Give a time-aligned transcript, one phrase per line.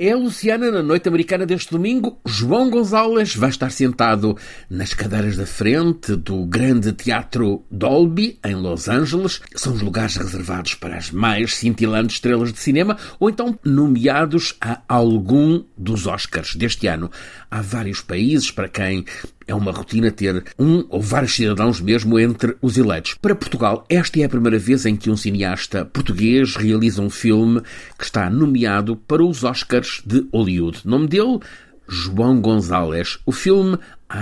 [0.00, 2.20] É a Luciana na noite americana deste domingo.
[2.24, 4.38] João Gonzalez vai estar sentado
[4.70, 9.40] nas cadeiras da frente do grande teatro Dolby, em Los Angeles.
[9.56, 14.80] São os lugares reservados para as mais cintilantes estrelas de cinema ou então nomeados a
[14.88, 17.10] algum dos Oscars deste ano.
[17.50, 19.04] Há vários países para quem
[19.48, 23.16] é uma rotina ter um ou vários cidadãos mesmo entre os eleitos.
[23.20, 27.62] Para Portugal, esta é a primeira vez em que um cineasta português realiza um filme
[27.98, 30.82] que está nomeado para os Oscars de Hollywood.
[30.84, 31.40] Nome dele?
[31.88, 33.18] João Gonzalez.
[33.24, 33.78] O filme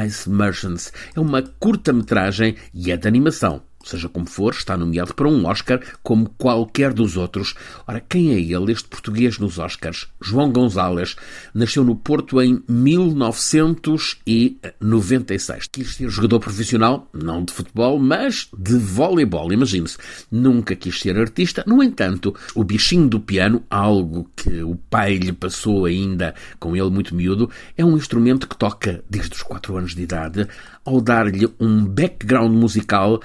[0.06, 3.62] Ice Merchants é uma curta-metragem e é de animação.
[3.86, 7.54] Seja como for, está nomeado para um Oscar como qualquer dos outros.
[7.86, 10.08] Ora, quem é ele, este português nos Oscars?
[10.20, 11.14] João Gonzalez
[11.54, 15.68] nasceu no Porto em 1996.
[15.70, 19.98] Quis ser jogador profissional, não de futebol, mas de voleibol, imagine-se.
[20.32, 21.62] Nunca quis ser artista.
[21.64, 26.90] No entanto, o bichinho do piano, algo que o pai lhe passou ainda com ele
[26.90, 30.48] muito miúdo, é um instrumento que toca desde os 4 anos de idade.
[30.84, 33.20] Ao dar-lhe um background musical,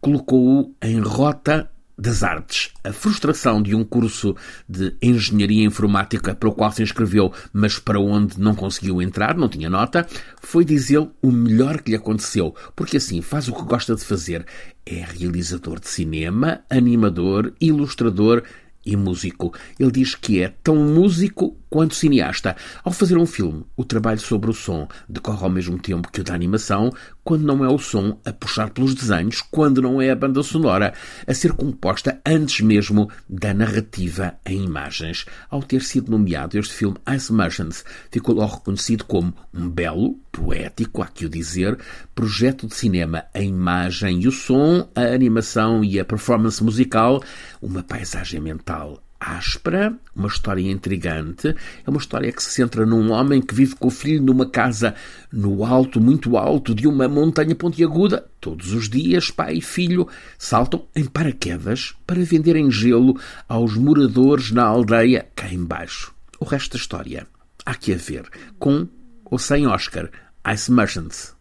[0.00, 1.70] colocou-o em rota
[2.00, 2.70] das artes.
[2.82, 4.34] A frustração de um curso
[4.66, 9.50] de engenharia informática para o qual se inscreveu, mas para onde não conseguiu entrar, não
[9.50, 10.06] tinha nota,
[10.40, 14.02] foi, diz ele, o melhor que lhe aconteceu, porque assim faz o que gosta de
[14.02, 14.46] fazer.
[14.86, 18.42] É realizador de cinema, animador, ilustrador
[18.84, 19.52] e músico.
[19.78, 22.56] Ele diz que é tão músico quanto cineasta.
[22.82, 26.24] Ao fazer um filme, o trabalho sobre o som decorre ao mesmo tempo que o
[26.24, 26.90] da animação,
[27.30, 30.92] quando não é o som a puxar pelos desenhos, quando não é a banda sonora
[31.24, 35.26] a ser composta antes mesmo da narrativa em imagens.
[35.48, 41.04] Ao ter sido nomeado este filme Ice Merchants, ficou logo reconhecido como um belo, poético,
[41.04, 41.78] há que o dizer,
[42.16, 43.22] projeto de cinema.
[43.32, 47.22] A imagem e o som, a animação e a performance musical,
[47.62, 51.54] uma paisagem mental áspera, uma história intrigante.
[51.86, 54.94] É uma história que se centra num homem que vive com o filho numa casa
[55.30, 58.26] no alto, muito alto, de uma montanha pontiaguda.
[58.40, 60.08] Todos os dias, pai e filho
[60.38, 66.14] saltam em paraquedas para venderem gelo aos moradores na aldeia cá embaixo.
[66.38, 67.26] O resto da história
[67.66, 68.26] há que a ver,
[68.58, 68.88] com
[69.24, 70.10] ou sem Oscar,
[70.52, 71.39] Ice Merchants.